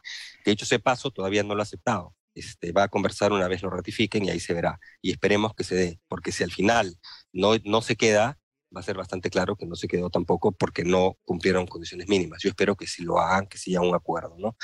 De 0.45 0.51
hecho, 0.51 0.65
ese 0.65 0.79
paso 0.79 1.11
todavía 1.11 1.43
no 1.43 1.55
lo 1.55 1.61
ha 1.61 1.63
aceptado. 1.63 2.15
Este, 2.35 2.71
va 2.71 2.83
a 2.83 2.87
conversar 2.87 3.31
una 3.31 3.47
vez 3.47 3.61
lo 3.61 3.69
ratifiquen 3.69 4.25
y 4.25 4.29
ahí 4.29 4.39
se 4.39 4.53
verá. 4.53 4.79
Y 5.01 5.11
esperemos 5.11 5.53
que 5.55 5.63
se 5.63 5.75
dé, 5.75 5.99
porque 6.07 6.31
si 6.31 6.43
al 6.43 6.51
final 6.51 6.97
no, 7.31 7.53
no 7.63 7.81
se 7.81 7.95
queda, 7.95 8.39
va 8.75 8.79
a 8.79 8.83
ser 8.83 8.97
bastante 8.97 9.29
claro 9.29 9.55
que 9.55 9.65
no 9.65 9.75
se 9.75 9.87
quedó 9.87 10.09
tampoco 10.09 10.51
porque 10.51 10.83
no 10.83 11.17
cumplieron 11.25 11.67
condiciones 11.67 12.07
mínimas. 12.07 12.41
Yo 12.41 12.49
espero 12.49 12.75
que 12.75 12.87
si 12.87 13.03
lo 13.03 13.19
hagan, 13.19 13.47
que 13.47 13.57
siga 13.57 13.81
un 13.81 13.93
acuerdo. 13.93 14.35
¿no? 14.37 14.55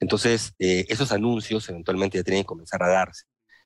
Entonces, 0.00 0.52
eh, 0.58 0.84
esos 0.88 1.12
anuncios 1.12 1.68
eventualmente 1.68 2.18
ya 2.18 2.24
tienen 2.24 2.42
que 2.42 2.46
comenzar 2.46 2.82
a 2.82 2.88
darse. 2.88 3.24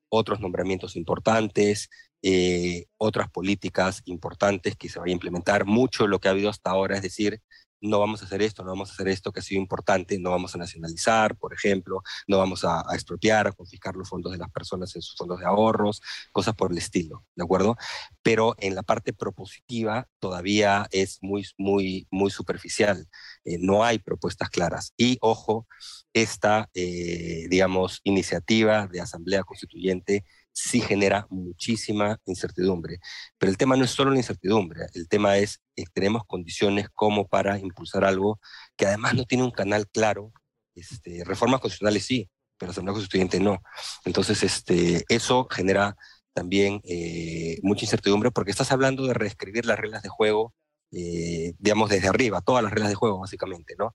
Otros 0.09 0.41
nombramientos 0.41 0.97
importantes, 0.97 1.89
eh, 2.29 2.87
otras 2.97 3.31
políticas 3.31 4.03
importantes 4.07 4.75
que 4.75 4.89
se 4.89 4.99
vayan 4.99 5.13
a 5.13 5.13
implementar. 5.13 5.65
Mucho 5.65 6.03
de 6.03 6.09
lo 6.09 6.19
que 6.19 6.27
ha 6.27 6.33
habido 6.33 6.51
hasta 6.51 6.71
ahora, 6.71 6.97
es 6.97 7.03
decir, 7.03 7.41
no 7.81 8.01
vamos 8.01 8.21
a 8.21 8.25
hacer 8.25 8.43
esto, 8.43 8.65
no 8.65 8.71
vamos 8.71 8.91
a 8.91 8.95
hacer 8.95 9.07
esto 9.07 9.31
que 9.31 9.39
ha 9.39 9.43
sido 9.45 9.61
importante, 9.61 10.19
no 10.19 10.31
vamos 10.31 10.53
a 10.53 10.59
nacionalizar, 10.59 11.37
por 11.37 11.55
ejemplo, 11.55 12.03
no 12.27 12.39
vamos 12.39 12.65
a, 12.65 12.83
expropiar, 12.95 13.47
a 13.47 13.53
confiscar 13.53 13.95
los 13.95 14.09
fondos 14.09 14.33
de 14.33 14.39
las 14.39 14.51
personas 14.51 14.97
en 14.97 15.03
sus 15.03 15.17
fondos 15.17 15.39
de 15.39 15.47
ahorros, 15.47 16.03
cosas 16.33 16.57
por 16.57 16.73
el 16.73 16.79
estilo, 16.79 17.25
¿de 17.37 17.45
acuerdo? 17.45 17.77
Pero 18.25 18.57
en 18.59 18.75
la 18.75 18.83
parte 18.83 19.13
propositiva 19.13 20.09
todavía 20.19 20.89
es 20.91 21.19
muy, 21.23 21.47
muy, 21.59 22.09
muy 22.11 22.33
superficial, 22.33 23.07
eh, 23.45 23.59
no 23.61 23.85
hay 23.85 24.01
propuestas 24.01 24.51
claras. 24.51 24.95
Y 24.97 25.19
ojo, 25.21 25.69
esta, 26.13 26.69
eh, 26.75 27.47
digamos, 27.49 28.01
iniciativa 28.03 28.89
de 28.89 29.01
Asamblea 29.01 29.45
Constituyente 29.45 30.25
sí 30.57 30.81
genera 30.81 31.27
muchísima 31.29 32.19
incertidumbre. 32.25 32.99
Pero 33.39 33.51
el 33.51 33.59
tema 33.59 33.77
no 33.77 33.85
es 33.85 33.91
solo 33.91 34.11
la 34.11 34.17
incertidumbre, 34.17 34.87
el 34.95 35.07
tema 35.07 35.37
es 35.37 35.61
tenemos 35.93 36.25
condiciones 36.27 36.89
como 36.95 37.29
para 37.29 37.59
impulsar 37.59 38.05
algo 38.05 38.41
que 38.77 38.87
además 38.87 39.15
no 39.15 39.25
tiene 39.25 39.45
un 39.45 39.51
canal 39.51 39.87
claro. 39.89 40.33
Este, 40.75 41.25
reformas 41.25 41.61
constitucionales 41.61 42.05
sí, 42.05 42.31
pero 42.59 42.73
Asamblea 42.73 42.95
Constituyente 42.95 43.39
no. 43.39 43.63
Entonces, 44.05 44.43
este, 44.43 45.05
eso 45.09 45.47
genera 45.51 45.97
también 46.33 46.81
eh, 46.85 47.59
mucha 47.63 47.85
incertidumbre 47.85 48.31
porque 48.31 48.51
estás 48.51 48.73
hablando 48.73 49.07
de 49.07 49.15
reescribir 49.15 49.67
las 49.67 49.79
reglas 49.79 50.03
de 50.03 50.09
juego 50.09 50.55
eh, 50.93 51.55
digamos, 51.59 51.91
desde 51.91 52.09
arriba, 52.09 52.41
todas 52.41 52.63
las 52.63 52.73
reglas 52.73 52.91
de 52.91 52.95
juego, 52.95 53.19
básicamente, 53.19 53.75
¿no? 53.79 53.95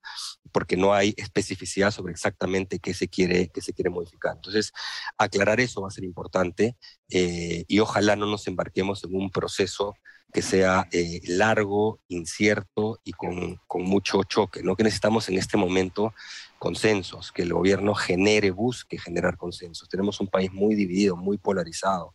Porque 0.52 0.76
no 0.76 0.92
hay 0.92 1.14
especificidad 1.16 1.90
sobre 1.90 2.12
exactamente 2.12 2.78
qué 2.80 2.92
se 2.92 3.08
quiere, 3.08 3.48
qué 3.48 3.60
se 3.62 3.72
quiere 3.72 3.90
modificar. 3.90 4.34
Entonces, 4.36 4.72
aclarar 5.16 5.60
eso 5.60 5.82
va 5.82 5.88
a 5.88 5.92
ser 5.92 6.04
importante 6.04 6.76
eh, 7.08 7.64
y 7.66 7.78
ojalá 7.78 8.16
no 8.16 8.26
nos 8.26 8.46
embarquemos 8.46 9.04
en 9.04 9.14
un 9.14 9.30
proceso 9.30 9.94
que 10.32 10.42
sea 10.42 10.88
eh, 10.92 11.20
largo, 11.24 12.00
incierto 12.08 13.00
y 13.04 13.12
con, 13.12 13.60
con, 13.66 13.82
mucho 13.82 14.22
choque, 14.24 14.62
¿no? 14.62 14.76
Que 14.76 14.84
necesitamos 14.84 15.28
en 15.28 15.36
este 15.38 15.58
momento 15.58 16.14
consensos, 16.58 17.32
que 17.32 17.42
el 17.42 17.52
gobierno 17.52 17.94
genere, 17.94 18.50
busque 18.50 18.98
generar 18.98 19.36
consensos. 19.36 19.88
Tenemos 19.88 20.20
un 20.20 20.28
país 20.28 20.52
muy 20.52 20.74
dividido, 20.74 21.16
muy 21.16 21.36
polarizado. 21.36 22.14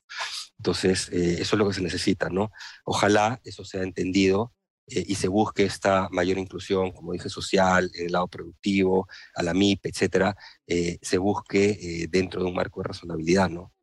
Entonces, 0.58 1.10
eso 1.10 1.56
es 1.56 1.60
lo 1.60 1.68
que 1.68 1.76
se 1.76 1.82
necesita, 1.82 2.30
¿no? 2.30 2.52
Ojalá 2.84 3.40
eso 3.44 3.64
sea 3.64 3.84
entendido 3.84 4.54
eh, 4.88 5.04
y 5.08 5.16
se 5.16 5.28
busque 5.28 5.66
esta 5.66 6.08
mayor 6.12 6.38
inclusión, 6.38 6.92
como 6.92 7.12
dije, 7.12 7.30
social, 7.30 7.92
en 7.94 8.06
el 8.06 8.12
lado 8.14 8.28
productivo, 8.28 9.08
a 9.36 9.44
la 9.44 9.54
MIP, 9.54 9.86
etcétera, 9.86 10.36
eh, 10.66 10.98
se 11.02 11.18
busque 11.18 11.70
eh, 11.72 12.08
dentro 12.10 12.42
de 12.42 12.48
un 12.48 12.56
marco 12.56 12.82
de 12.82 12.88
razonabilidad, 12.88 13.50
¿no? 13.50 13.74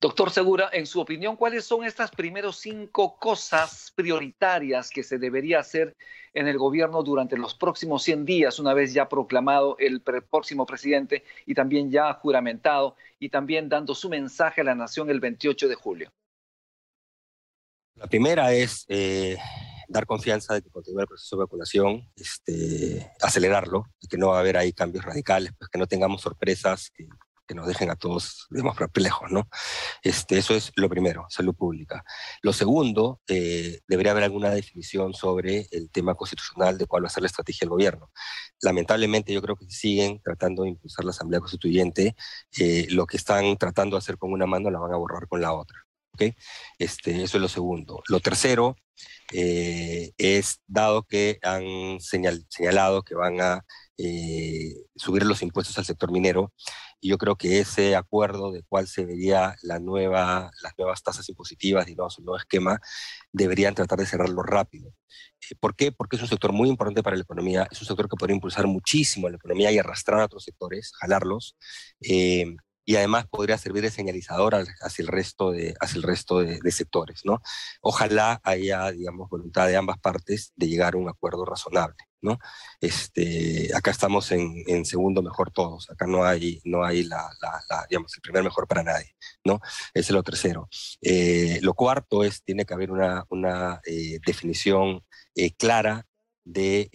Doctor 0.00 0.30
Segura, 0.30 0.68
en 0.72 0.84
su 0.84 1.00
opinión, 1.00 1.36
¿cuáles 1.36 1.64
son 1.64 1.84
estas 1.84 2.10
primeros 2.10 2.58
cinco 2.58 3.16
cosas 3.18 3.92
prioritarias 3.94 4.90
que 4.90 5.02
se 5.02 5.16
debería 5.16 5.60
hacer 5.60 5.96
en 6.34 6.48
el 6.48 6.58
gobierno 6.58 7.02
durante 7.02 7.38
los 7.38 7.54
próximos 7.54 8.02
100 8.02 8.26
días, 8.26 8.58
una 8.58 8.74
vez 8.74 8.92
ya 8.92 9.08
proclamado 9.08 9.76
el 9.78 10.02
próximo 10.02 10.66
presidente 10.66 11.24
y 11.46 11.54
también 11.54 11.90
ya 11.90 12.12
juramentado 12.14 12.96
y 13.18 13.30
también 13.30 13.68
dando 13.68 13.94
su 13.94 14.10
mensaje 14.10 14.60
a 14.60 14.64
la 14.64 14.74
nación 14.74 15.08
el 15.08 15.20
28 15.20 15.68
de 15.68 15.74
julio? 15.76 16.12
La 17.96 18.06
primera 18.08 18.52
es 18.52 18.84
eh, 18.88 19.38
dar 19.88 20.04
confianza 20.04 20.52
de 20.52 20.60
que 20.60 20.70
continúe 20.70 21.00
el 21.00 21.06
proceso 21.06 21.36
de 21.36 21.40
vacunación, 21.40 22.06
este, 22.16 23.10
acelerarlo, 23.22 23.86
y 24.00 24.06
que 24.06 24.18
no 24.18 24.28
va 24.28 24.36
a 24.36 24.40
haber 24.40 24.58
ahí 24.58 24.72
cambios 24.74 25.04
radicales, 25.04 25.52
pues 25.58 25.70
que 25.70 25.78
no 25.78 25.86
tengamos 25.86 26.20
sorpresas 26.20 26.90
que, 26.94 27.08
nos 27.54 27.68
dejen 27.68 27.90
a 27.90 27.96
todos, 27.96 28.48
digamos, 28.50 28.76
perplejos, 28.76 29.30
¿no? 29.30 29.48
Este, 30.02 30.36
eso 30.36 30.52
es 30.56 30.72
lo 30.74 30.88
primero, 30.88 31.26
salud 31.28 31.54
pública. 31.54 32.04
Lo 32.42 32.52
segundo, 32.52 33.20
eh, 33.28 33.80
debería 33.86 34.10
haber 34.10 34.24
alguna 34.24 34.50
definición 34.50 35.14
sobre 35.14 35.68
el 35.70 35.88
tema 35.92 36.16
constitucional 36.16 36.76
de 36.76 36.86
cuál 36.86 37.04
va 37.04 37.06
a 37.06 37.10
ser 37.10 37.22
la 37.22 37.28
estrategia 37.28 37.60
del 37.60 37.70
gobierno. 37.70 38.10
Lamentablemente 38.62 39.32
yo 39.32 39.40
creo 39.40 39.54
que 39.54 39.70
siguen 39.70 40.20
tratando 40.22 40.64
de 40.64 40.70
impulsar 40.70 41.04
la 41.04 41.12
Asamblea 41.12 41.38
Constituyente, 41.38 42.16
eh, 42.58 42.88
lo 42.90 43.06
que 43.06 43.16
están 43.16 43.56
tratando 43.56 43.94
de 43.94 43.98
hacer 43.98 44.18
con 44.18 44.32
una 44.32 44.46
mano 44.46 44.68
la 44.68 44.80
van 44.80 44.92
a 44.92 44.96
borrar 44.96 45.28
con 45.28 45.40
la 45.40 45.52
otra. 45.52 45.85
Este, 46.78 47.22
eso 47.22 47.36
es 47.36 47.42
lo 47.42 47.48
segundo. 47.48 48.02
Lo 48.08 48.20
tercero 48.20 48.76
eh, 49.32 50.12
es, 50.18 50.60
dado 50.66 51.02
que 51.02 51.38
han 51.42 52.00
señalado 52.00 53.02
que 53.02 53.14
van 53.14 53.40
a 53.40 53.64
eh, 53.98 54.74
subir 54.94 55.24
los 55.24 55.42
impuestos 55.42 55.76
al 55.78 55.84
sector 55.84 56.12
minero, 56.12 56.52
y 57.00 57.08
yo 57.10 57.18
creo 57.18 57.36
que 57.36 57.60
ese 57.60 57.96
acuerdo 57.96 58.52
de 58.52 58.62
cuál 58.68 58.86
se 58.88 59.04
vería 59.04 59.56
la 59.62 59.78
nueva, 59.78 60.50
las 60.62 60.72
nuevas 60.78 61.02
tasas 61.02 61.28
impositivas, 61.28 61.86
digamos, 61.86 62.18
un 62.18 62.26
nuevo 62.26 62.38
esquema, 62.38 62.80
deberían 63.32 63.74
tratar 63.74 63.98
de 63.98 64.06
cerrarlo 64.06 64.42
rápido. 64.42 64.92
Eh, 65.50 65.54
¿Por 65.60 65.76
qué? 65.76 65.92
Porque 65.92 66.16
es 66.16 66.22
un 66.22 66.28
sector 66.28 66.52
muy 66.52 66.68
importante 66.68 67.02
para 67.02 67.16
la 67.16 67.22
economía, 67.22 67.68
es 67.70 67.80
un 67.80 67.86
sector 67.86 68.08
que 68.08 68.16
podría 68.16 68.36
impulsar 68.36 68.66
muchísimo 68.66 69.28
la 69.28 69.36
economía 69.36 69.72
y 69.72 69.78
arrastrar 69.78 70.20
a 70.20 70.26
otros 70.26 70.44
sectores, 70.44 70.92
jalarlos 71.00 71.56
y 72.86 72.94
además 72.96 73.26
podría 73.26 73.58
servir 73.58 73.82
de 73.82 73.90
señalizador 73.90 74.54
hacia 74.54 75.02
el 75.02 75.08
resto 75.08 75.50
de, 75.50 75.74
hacia 75.80 75.96
el 75.96 76.04
resto 76.04 76.38
de, 76.38 76.70
sectores. 76.70 77.22
¿no? 77.24 77.42
Ojalá 77.80 78.40
haya, 78.44 78.90
digamos, 78.92 79.28
voluntad 79.28 79.66
de 79.66 79.76
ambas 79.76 79.98
partes 79.98 80.52
de 80.54 80.68
llegar 80.68 80.94
a 80.94 80.98
un 80.98 81.08
acuerdo 81.08 81.44
razonable. 81.44 81.96
¿no? 82.22 82.38
Este, 82.80 83.70
acá 83.74 83.90
estamos 83.90 84.30
en, 84.30 84.62
en 84.66 84.84
segundo 84.84 85.20
mejor 85.20 85.50
todos, 85.50 85.90
acá 85.90 86.06
no 86.06 86.24
hay, 86.24 86.60
no 86.64 86.84
hay 86.84 87.02
la, 87.02 87.28
la, 87.40 87.86
digamos, 87.90 88.12
el 88.16 88.22
primer 88.22 88.42
mejor 88.42 88.66
para 88.66 88.82
nadie, 88.82 89.14
¿no? 89.44 89.60
Ese 89.92 90.08
es 90.08 90.10
lo 90.10 90.22
tercero. 90.22 90.68
Eh, 91.02 91.58
lo 91.62 91.74
cuarto 91.74 92.24
es, 92.24 92.42
tiene 92.42 92.64
que 92.64 92.74
haber 92.74 92.90
una, 92.90 93.24
una 93.28 93.80
eh, 93.84 94.18
definición 94.26 95.04
eh, 95.34 95.54
clara 95.54 96.06
de, 96.44 96.88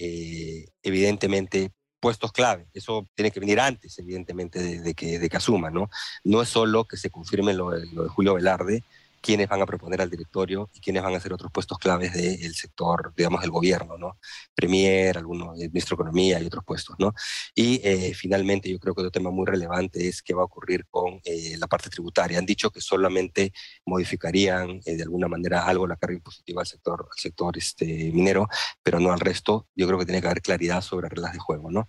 evidentemente, 0.81 1.71
puestos 2.01 2.33
clave. 2.33 2.67
Eso 2.73 3.07
tiene 3.15 3.31
que 3.31 3.39
venir 3.39 3.61
antes, 3.61 3.97
evidentemente, 3.99 4.81
de, 4.81 4.93
que, 4.93 5.19
de 5.19 5.29
que 5.29 5.37
asuma, 5.37 5.69
¿no? 5.69 5.89
No 6.25 6.41
es 6.41 6.49
solo 6.49 6.83
que 6.83 6.97
se 6.97 7.09
confirme 7.09 7.53
lo, 7.53 7.71
lo 7.71 8.03
de 8.03 8.09
Julio 8.09 8.33
Velarde, 8.33 8.83
quiénes 9.21 9.47
van 9.47 9.61
a 9.61 9.65
proponer 9.65 10.01
al 10.01 10.09
directorio 10.09 10.69
y 10.73 10.81
quiénes 10.81 11.03
van 11.03 11.15
a 11.15 11.19
ser 11.19 11.31
otros 11.31 11.51
puestos 11.51 11.77
claves 11.77 12.13
del 12.13 12.53
sector, 12.55 13.13
digamos, 13.15 13.41
del 13.41 13.51
gobierno, 13.51 13.97
¿no? 13.97 14.17
Premier, 14.55 15.17
algunos, 15.17 15.59
el 15.61 15.69
ministro 15.69 15.95
de 15.95 16.01
Economía 16.01 16.39
y 16.39 16.45
otros 16.45 16.63
puestos, 16.65 16.95
¿no? 16.99 17.13
Y 17.53 17.79
eh, 17.83 18.13
finalmente 18.15 18.69
yo 18.69 18.79
creo 18.79 18.95
que 18.95 19.01
otro 19.01 19.11
tema 19.11 19.29
muy 19.29 19.45
relevante 19.45 20.07
es 20.07 20.21
qué 20.21 20.33
va 20.33 20.41
a 20.41 20.45
ocurrir 20.45 20.85
con 20.89 21.21
eh, 21.23 21.55
la 21.59 21.67
parte 21.67 21.89
tributaria. 21.89 22.39
Han 22.39 22.45
dicho 22.45 22.71
que 22.71 22.81
solamente 22.81 23.53
modificarían 23.85 24.81
eh, 24.85 24.95
de 24.95 25.03
alguna 25.03 25.27
manera 25.27 25.65
algo 25.65 25.85
la 25.85 25.97
carga 25.97 26.15
impositiva 26.15 26.61
al 26.61 26.67
sector, 26.67 27.07
al 27.11 27.19
sector 27.19 27.57
este, 27.57 28.11
minero, 28.11 28.47
pero 28.81 28.99
no 28.99 29.13
al 29.13 29.19
resto. 29.19 29.67
Yo 29.75 29.87
creo 29.87 29.99
que 29.99 30.05
tiene 30.05 30.21
que 30.21 30.27
haber 30.27 30.41
claridad 30.41 30.81
sobre 30.81 31.09
reglas 31.09 31.33
de 31.33 31.39
juego, 31.39 31.69
¿no? 31.69 31.87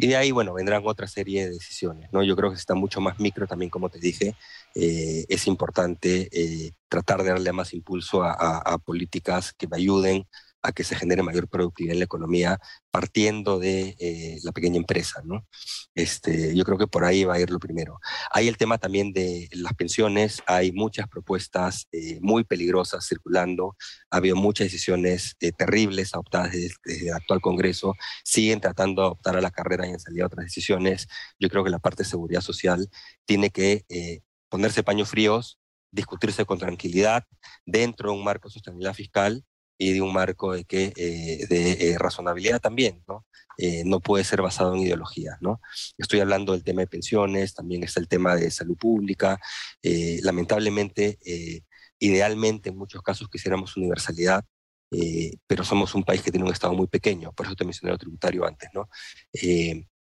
Y 0.00 0.06
de 0.06 0.16
ahí, 0.16 0.30
bueno, 0.30 0.54
vendrán 0.54 0.82
otra 0.84 1.08
serie 1.08 1.46
de 1.46 1.50
decisiones, 1.50 2.08
¿no? 2.12 2.22
Yo 2.22 2.36
creo 2.36 2.50
que 2.50 2.56
está 2.56 2.74
mucho 2.74 3.00
más 3.00 3.18
micro 3.18 3.48
también, 3.48 3.68
como 3.68 3.88
te 3.88 3.98
dije, 3.98 4.36
eh, 4.76 5.26
es 5.28 5.48
importante 5.48 6.28
eh, 6.30 6.67
tratar 6.88 7.22
de 7.22 7.30
darle 7.30 7.52
más 7.52 7.72
impulso 7.74 8.22
a, 8.22 8.78
políticas 8.78 9.52
que 9.52 9.68
me 9.68 9.76
ayuden 9.76 10.24
a 10.62 10.72
que 10.72 10.82
se 10.82 10.96
genere 10.96 11.22
mayor 11.22 11.48
productividad 11.48 11.92
en 11.92 12.00
la 12.00 12.06
economía 12.06 12.58
partiendo 12.90 13.60
de 13.60 13.96
eh, 14.00 14.38
la 14.42 14.50
pequeña 14.50 14.76
empresa, 14.76 15.20
¿no? 15.24 15.46
Este, 15.94 16.56
yo 16.56 16.64
creo 16.64 16.78
que 16.78 16.88
por 16.88 17.04
ahí 17.04 17.22
va 17.24 17.34
a 17.34 17.40
ir 17.40 17.50
lo 17.50 17.60
primero. 17.60 18.00
Hay 18.32 18.48
el 18.48 18.56
tema 18.56 18.78
también 18.78 19.12
de 19.12 19.48
las 19.52 19.74
pensiones, 19.74 20.42
hay 20.46 20.72
muchas 20.72 21.06
propuestas 21.08 21.86
muy 22.20 22.42
peligrosas 22.42 23.06
circulando, 23.06 23.76
ha 24.10 24.16
habido 24.16 24.34
muchas 24.34 24.66
decisiones 24.66 25.36
terribles 25.56 26.12
adoptadas 26.14 26.52
desde, 26.52 27.08
el 27.08 27.14
actual 27.14 27.40
Congreso, 27.40 27.94
siguen 28.24 28.60
tratando 28.60 29.02
de 29.02 29.06
adoptar 29.06 29.36
a 29.36 29.40
la 29.40 29.50
carrera 29.50 29.86
y 29.86 29.92
han 29.92 30.00
salido 30.00 30.26
otras 30.26 30.46
decisiones. 30.46 31.06
Yo 31.38 31.48
creo 31.48 31.62
que 31.62 31.70
la 31.70 31.78
parte 31.78 32.02
de 32.02 32.08
seguridad 32.08 32.40
social 32.40 32.88
tiene 33.26 33.50
que 33.50 33.84
ponerse 34.48 34.82
paños 34.82 35.10
fríos, 35.10 35.58
discutirse 35.90 36.44
con 36.44 36.58
tranquilidad 36.58 37.24
dentro 37.64 38.10
de 38.10 38.18
un 38.18 38.24
marco 38.24 38.48
de 38.48 38.54
sostenibilidad 38.54 38.94
fiscal 38.94 39.44
y 39.78 39.92
de 39.92 40.02
un 40.02 40.12
marco 40.12 40.52
de, 40.52 40.64
que, 40.64 40.92
eh, 40.96 41.46
de 41.48 41.72
eh, 41.72 41.98
razonabilidad 41.98 42.60
también, 42.60 43.02
¿no? 43.06 43.24
Eh, 43.56 43.84
no 43.84 44.00
puede 44.00 44.24
ser 44.24 44.42
basado 44.42 44.74
en 44.74 44.82
ideología, 44.82 45.38
¿no? 45.40 45.60
Estoy 45.96 46.20
hablando 46.20 46.52
del 46.52 46.64
tema 46.64 46.80
de 46.82 46.88
pensiones, 46.88 47.54
también 47.54 47.84
está 47.84 48.00
el 48.00 48.08
tema 48.08 48.34
de 48.36 48.50
salud 48.50 48.76
pública. 48.76 49.40
lamentablemente, 50.22 51.18
idealmente 51.98 52.70
en 52.70 52.76
muchos 52.76 53.02
casos 53.02 53.28
quisiéramos 53.28 53.76
universalidad, 53.76 54.44
pero 55.46 55.64
somos 55.64 55.94
un 55.94 56.04
país 56.04 56.22
que 56.22 56.30
tiene 56.30 56.46
un 56.46 56.52
Estado 56.52 56.74
muy 56.74 56.86
pequeño, 56.86 57.32
por 57.32 57.46
eso 57.46 57.56
te 57.56 57.64
mencioné 57.64 57.92
lo 57.92 57.98
tributario 57.98 58.44
antes, 58.46 58.68
¿no? 58.74 58.88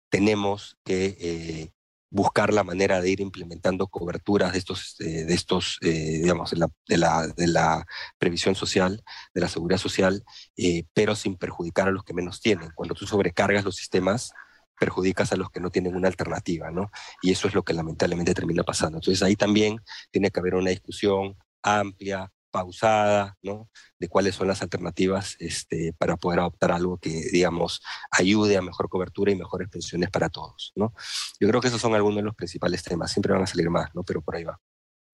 tenemos 0.09 0.77
que 0.85 1.73
buscar 2.13 2.53
la 2.53 2.63
manera 2.63 3.01
de 3.01 3.09
ir 3.09 3.21
implementando 3.21 3.89
coberturas 3.89 4.53
de 4.53 4.59
estos, 4.59 4.97
eh, 5.01 5.25
de 5.25 5.33
estos 5.33 5.79
eh, 5.81 6.21
digamos, 6.23 6.51
de 6.51 6.59
la, 6.59 6.69
de, 6.87 6.99
la, 6.99 7.27
de 7.27 7.47
la, 7.47 7.87
previsión 8.19 8.55
social, 8.55 9.03
de 9.35 9.41
la 9.41 9.49
seguridad 9.49 9.79
social, 9.79 10.23
eh, 10.57 10.85
pero 10.93 11.17
sin 11.17 11.37
perjudicar 11.37 11.89
a 11.89 11.91
los 11.91 12.05
que 12.05 12.13
menos 12.13 12.43
tienen. 12.43 12.71
Cuando 12.75 12.95
tú 12.95 13.07
sobrecargas 13.07 13.65
los 13.65 13.77
sistemas, 13.77 14.33
perjudicas 14.79 15.33
a 15.33 15.37
los 15.37 15.51
que 15.51 15.61
no 15.61 15.71
tienen 15.71 15.97
una 15.97 16.09
alternativa, 16.09 16.71
¿no? 16.71 16.91
Y 17.23 17.33
eso 17.33 17.49
es 17.49 17.55
lo 17.55 17.63
que 17.63 17.73
lamentablemente 17.73 18.35
termina 18.35 18.63
pasando. 18.63 18.99
Entonces 18.99 19.23
ahí 19.23 19.37
también 19.37 19.79
tiene 20.11 20.31
que 20.31 20.41
haber 20.41 20.55
una 20.55 20.71
discusión 20.71 21.37
amplia, 21.63 22.31
pausada, 22.53 23.37
¿no? 23.43 23.69
De 23.99 24.09
cuáles 24.09 24.37
son 24.37 24.47
las 24.47 24.63
alternativas 24.63 25.37
este, 25.41 25.93
para 25.99 26.17
poder 26.17 26.39
adoptar 26.39 26.71
algo 26.71 26.99
que, 26.99 27.11
digamos, 27.33 27.83
ayude 28.13 28.57
a 28.57 28.63
mejor 28.63 28.89
cobertura 28.89 29.33
y 29.33 29.37
mejores 29.37 29.69
pensiones 29.69 30.11
para 30.11 30.29
todos, 30.29 30.73
¿no? 30.77 30.95
Yo 31.41 31.49
creo 31.49 31.61
que 31.61 31.69
esos 31.69 31.81
son 31.81 31.95
algunos 31.95 32.19
de 32.19 32.23
los 32.23 32.37
principales 32.37 32.85
temas. 32.85 33.11
Siempre 33.11 33.33
van 33.33 33.43
a 33.43 33.47
salir 33.47 33.71
más, 33.71 33.93
¿no? 33.95 34.05
Pero 34.05 34.23
por 34.23 34.37
ahí 34.37 34.45
va. 34.45 34.61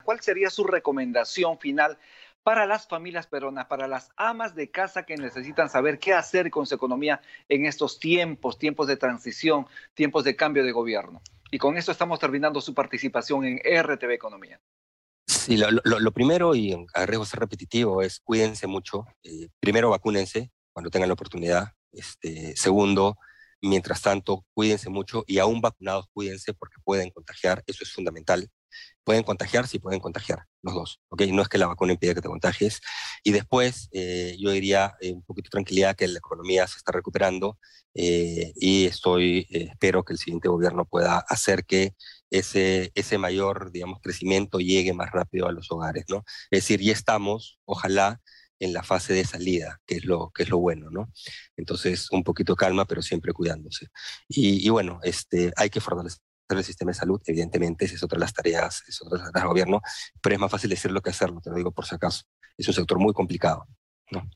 ¿Cuál 0.04 0.20
sería 0.20 0.50
su 0.50 0.64
recomendación 0.64 1.58
final 1.58 1.98
para 2.42 2.66
las 2.66 2.86
familias 2.88 3.26
peruanas, 3.26 3.66
para 3.66 3.86
las 3.86 4.10
amas 4.16 4.54
de 4.54 4.70
casa 4.70 5.04
que 5.04 5.16
necesitan 5.16 5.68
saber 5.70 5.98
qué 5.98 6.14
hacer 6.14 6.50
con 6.50 6.66
su 6.66 6.74
economía 6.74 7.20
en 7.48 7.66
estos 7.66 7.98
tiempos, 7.98 8.58
tiempos 8.58 8.86
de 8.86 8.96
transición, 8.96 9.66
tiempos 9.94 10.24
de 10.24 10.34
cambio 10.34 10.64
de 10.64 10.72
gobierno? 10.72 11.22
Y 11.50 11.58
con 11.58 11.76
esto 11.76 11.92
estamos 11.92 12.18
terminando 12.18 12.60
su 12.60 12.74
participación 12.74 13.44
en 13.44 13.58
RTV 13.58 14.12
Economía. 14.12 14.60
Sí, 15.48 15.56
lo, 15.56 16.12
primero, 16.12 16.54
y 16.54 16.74
a 16.92 17.06
riesgo 17.06 17.24
de 17.24 17.30
ser 17.30 17.40
repetitivo, 17.40 18.02
es 18.02 18.20
cuídense 18.20 18.66
mucho. 18.66 19.06
Eh, 19.22 19.48
primero, 19.60 19.88
vacúnense 19.88 20.52
cuando 20.74 20.90
tengan 20.90 21.08
la 21.08 21.14
oportunidad. 21.14 21.68
Este, 21.90 22.54
segundo, 22.54 23.16
mientras 23.62 24.02
tanto, 24.02 24.44
cuídense 24.52 24.90
mucho 24.90 25.24
y 25.26 25.38
aún 25.38 25.62
vacunados, 25.62 26.04
cuídense 26.12 26.52
porque 26.52 26.76
pueden 26.84 27.08
contagiar. 27.08 27.62
Eso 27.66 27.82
es 27.82 27.90
fundamental. 27.90 28.46
Pueden 29.04 29.22
contagiar, 29.22 29.66
sí 29.66 29.78
pueden 29.78 30.00
contagiar, 30.00 30.44
los 30.60 30.74
dos. 30.74 31.00
¿okay? 31.08 31.32
No 31.32 31.40
es 31.40 31.48
que 31.48 31.56
la 31.56 31.66
vacuna 31.66 31.94
impida 31.94 32.12
que 32.12 32.20
te 32.20 32.28
contagies. 32.28 32.82
Y 33.24 33.32
después, 33.32 33.88
eh, 33.92 34.36
yo 34.38 34.50
diría 34.50 34.96
eh, 35.00 35.14
un 35.14 35.22
poquito 35.22 35.46
de 35.46 35.52
tranquilidad 35.52 35.96
que 35.96 36.08
la 36.08 36.18
economía 36.18 36.66
se 36.66 36.76
está 36.76 36.92
recuperando 36.92 37.58
eh, 37.94 38.52
y 38.56 38.84
estoy, 38.84 39.46
espero 39.48 40.04
que 40.04 40.12
el 40.12 40.18
siguiente 40.18 40.48
gobierno 40.48 40.84
pueda 40.84 41.24
hacer 41.26 41.64
que 41.64 41.94
ese, 42.30 42.92
ese 42.94 43.18
mayor, 43.18 43.72
digamos, 43.72 44.00
crecimiento 44.00 44.58
llegue 44.58 44.92
más 44.92 45.10
rápido 45.10 45.48
a 45.48 45.52
los 45.52 45.70
hogares, 45.70 46.04
¿no? 46.08 46.24
Es 46.50 46.62
decir, 46.62 46.80
ya 46.80 46.92
estamos, 46.92 47.58
ojalá, 47.64 48.20
en 48.60 48.72
la 48.72 48.82
fase 48.82 49.12
de 49.12 49.24
salida, 49.24 49.80
que 49.86 49.96
es 49.96 50.04
lo, 50.04 50.30
que 50.30 50.42
es 50.42 50.48
lo 50.48 50.58
bueno, 50.58 50.90
¿no? 50.90 51.10
Entonces, 51.56 52.10
un 52.10 52.24
poquito 52.24 52.56
calma, 52.56 52.84
pero 52.84 53.02
siempre 53.02 53.32
cuidándose. 53.32 53.88
Y, 54.28 54.68
bueno, 54.70 55.00
este, 55.02 55.52
hay 55.56 55.70
que 55.70 55.80
fortalecer 55.80 56.20
el 56.48 56.64
sistema 56.64 56.90
de 56.90 56.98
salud, 56.98 57.20
evidentemente, 57.26 57.84
esa 57.84 57.94
es 57.94 58.02
otra 58.02 58.16
de 58.16 58.20
las 58.20 58.32
tareas, 58.32 58.82
de 58.86 58.92
las 59.10 59.26
tareas 59.26 59.32
del 59.34 59.48
gobierno, 59.48 59.80
pero 60.20 60.34
es 60.34 60.40
más 60.40 60.50
fácil 60.50 60.70
decirlo 60.70 61.00
que 61.02 61.10
hacerlo, 61.10 61.40
te 61.40 61.50
lo 61.50 61.56
digo 61.56 61.72
por 61.72 61.86
si 61.86 61.94
acaso. 61.94 62.24
Es 62.56 62.66
un 62.68 62.74
sector 62.74 62.98
muy 62.98 63.12
complicado. 63.12 63.66
¿no? 64.10 64.28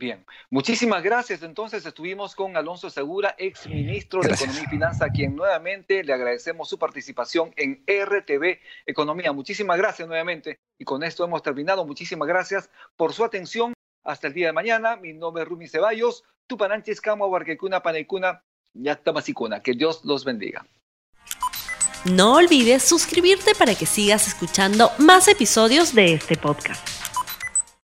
Bien, 0.00 0.24
muchísimas 0.48 1.02
gracias. 1.02 1.42
Entonces 1.42 1.84
estuvimos 1.84 2.34
con 2.34 2.56
Alonso 2.56 2.88
Segura, 2.88 3.34
ex 3.36 3.66
ministro 3.66 4.22
de 4.22 4.32
Economía 4.32 4.62
y 4.62 4.66
Finanza, 4.66 5.04
a 5.04 5.10
quien 5.10 5.36
nuevamente 5.36 6.02
le 6.02 6.14
agradecemos 6.14 6.70
su 6.70 6.78
participación 6.78 7.52
en 7.54 7.84
RTV 7.86 8.60
Economía. 8.86 9.30
Muchísimas 9.34 9.76
gracias 9.76 10.08
nuevamente. 10.08 10.58
Y 10.78 10.86
con 10.86 11.02
esto 11.02 11.22
hemos 11.22 11.42
terminado. 11.42 11.84
Muchísimas 11.84 12.26
gracias 12.26 12.70
por 12.96 13.12
su 13.12 13.24
atención. 13.24 13.74
Hasta 14.02 14.28
el 14.28 14.32
día 14.32 14.46
de 14.46 14.52
mañana. 14.54 14.96
Mi 14.96 15.12
nombre 15.12 15.42
es 15.42 15.48
Rumi 15.50 15.68
Ceballos. 15.68 16.24
Tupananchis, 16.46 17.02
Camo, 17.02 17.28
Barquecuna, 17.28 17.82
Panecuna, 17.82 18.42
Yactamasicuna. 18.72 19.62
Que 19.62 19.74
Dios 19.74 20.02
los 20.06 20.24
bendiga. 20.24 20.64
No 22.06 22.36
olvides 22.36 22.84
suscribirte 22.84 23.54
para 23.54 23.74
que 23.74 23.84
sigas 23.84 24.26
escuchando 24.26 24.90
más 24.96 25.28
episodios 25.28 25.94
de 25.94 26.14
este 26.14 26.38
podcast. 26.38 26.99